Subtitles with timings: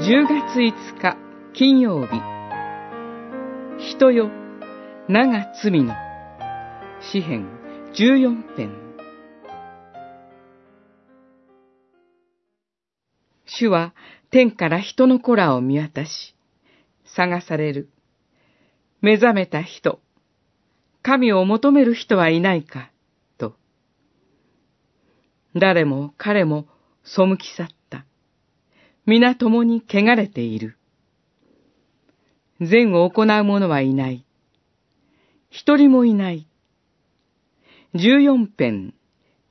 [0.00, 1.16] 10月5日
[1.54, 2.22] 金曜日
[3.78, 4.30] 人よ、
[5.08, 5.92] 名が罪の
[7.00, 7.48] 詩編
[7.94, 8.70] 14編
[13.44, 13.92] 主は
[14.30, 16.36] 天から人の子らを見渡し、
[17.16, 17.90] 探される。
[19.00, 20.00] 目覚めた人、
[21.02, 22.92] 神を求める人はいないか、
[23.36, 23.56] と。
[25.56, 26.68] 誰も彼も
[27.02, 27.77] 背き去った。
[29.10, 30.76] 皆共に汚れている。
[32.60, 34.26] 善を行う者はいない。
[35.48, 36.46] 一人もいない。
[37.94, 38.92] 十四編、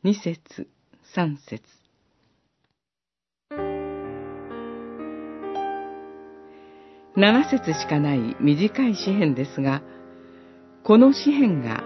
[0.04, 0.68] 二節、
[1.16, 1.64] 三節。
[7.16, 9.82] 七節しかない短い詩篇ですが、
[10.84, 11.82] この詩篇が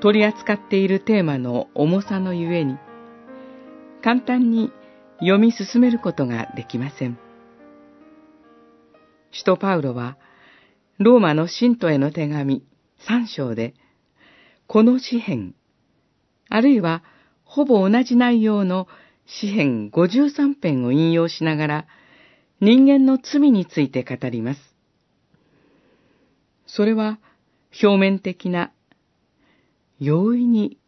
[0.00, 2.76] 取り扱っているテーマの重さのゆえに、
[4.02, 4.72] 簡単に
[5.20, 7.18] 読み進めることができません。
[9.32, 10.16] 使徒パウロは、
[10.98, 12.64] ローマの信徒への手紙
[13.06, 13.74] 三章で、
[14.66, 15.54] この詩篇、
[16.48, 17.02] あるいは
[17.44, 18.88] ほぼ同じ内容の
[19.26, 21.86] 詩篇53編を引用しながら、
[22.60, 24.60] 人間の罪について語ります。
[26.66, 27.18] それは
[27.82, 28.72] 表面的な、
[29.98, 30.78] 容易に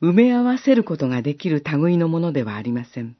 [0.00, 3.16] 埋め合わせることができる類のものではありません。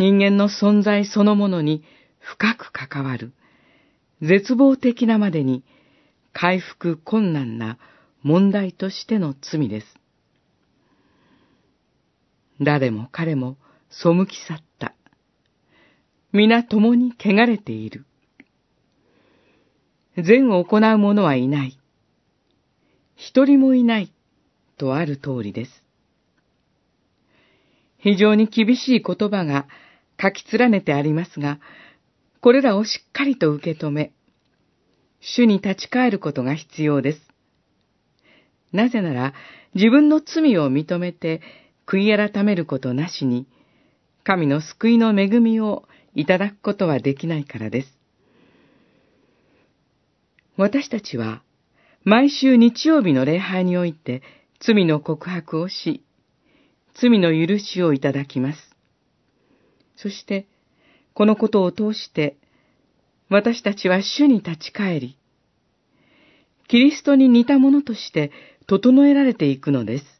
[0.00, 1.84] 人間の存在そのものに
[2.20, 3.34] 深く関わる、
[4.22, 5.62] 絶望的なまでに
[6.32, 7.76] 回復困難な
[8.22, 9.86] 問題としての罪です。
[12.62, 13.58] 誰も彼も
[13.90, 14.94] 背き去った。
[16.32, 18.06] 皆共に汚れている。
[20.16, 21.78] 善を行う者はいない。
[23.16, 24.10] 一人もいない。
[24.78, 25.84] とある通りです。
[27.98, 29.66] 非常に厳しい言葉が
[30.20, 31.60] 書き連ねてありますが、
[32.40, 34.12] これらをしっかりと受け止め、
[35.20, 37.20] 主に立ち返ることが必要です。
[38.72, 39.34] なぜなら、
[39.74, 41.40] 自分の罪を認めて
[41.86, 43.46] 悔い改めることなしに、
[44.24, 47.88] 神の救いの恵みをいただくことはできないからです。
[50.56, 51.42] 私たちは、
[52.04, 54.22] 毎週日曜日の礼拝において
[54.60, 56.02] 罪の告白をし、
[56.94, 58.69] 罪の許しをいただきます。
[60.00, 60.46] そして、
[61.12, 62.36] このことを通して、
[63.28, 65.18] 私たちは主に立ち返り、
[66.68, 68.30] キリストに似たものとして
[68.66, 70.19] 整えられていくのです。